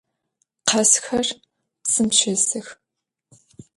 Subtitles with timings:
[0.69, 1.27] Khazxer
[1.83, 2.67] psım şêsıx.